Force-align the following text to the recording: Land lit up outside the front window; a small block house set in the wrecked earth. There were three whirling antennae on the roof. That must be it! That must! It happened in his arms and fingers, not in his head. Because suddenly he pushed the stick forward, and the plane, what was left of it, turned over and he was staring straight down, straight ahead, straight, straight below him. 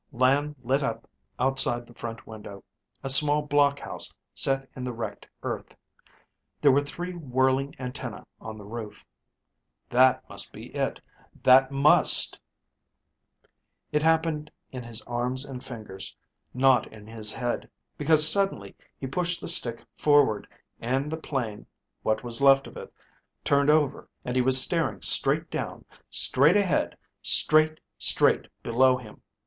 Land 0.11 0.55
lit 0.63 0.81
up 0.81 1.07
outside 1.37 1.85
the 1.85 1.93
front 1.93 2.25
window; 2.25 2.63
a 3.03 3.07
small 3.09 3.43
block 3.43 3.77
house 3.79 4.17
set 4.33 4.67
in 4.75 4.83
the 4.83 4.91
wrecked 4.93 5.27
earth. 5.43 5.75
There 6.59 6.71
were 6.71 6.81
three 6.81 7.13
whirling 7.13 7.75
antennae 7.77 8.23
on 8.39 8.57
the 8.57 8.63
roof. 8.65 9.05
That 9.91 10.27
must 10.27 10.51
be 10.51 10.73
it! 10.73 10.99
That 11.43 11.71
must! 11.71 12.39
It 13.91 14.01
happened 14.01 14.49
in 14.71 14.81
his 14.81 15.03
arms 15.03 15.45
and 15.45 15.63
fingers, 15.63 16.17
not 16.51 16.91
in 16.91 17.05
his 17.05 17.31
head. 17.31 17.69
Because 17.95 18.27
suddenly 18.27 18.75
he 18.97 19.05
pushed 19.05 19.39
the 19.39 19.47
stick 19.47 19.85
forward, 19.99 20.47
and 20.79 21.11
the 21.11 21.15
plane, 21.17 21.67
what 22.01 22.23
was 22.23 22.41
left 22.41 22.65
of 22.65 22.75
it, 22.75 22.91
turned 23.43 23.69
over 23.69 24.09
and 24.25 24.35
he 24.35 24.41
was 24.41 24.59
staring 24.59 25.01
straight 25.03 25.51
down, 25.51 25.85
straight 26.09 26.57
ahead, 26.57 26.97
straight, 27.21 27.79
straight 27.99 28.47
below 28.63 28.97
him. 28.97 29.21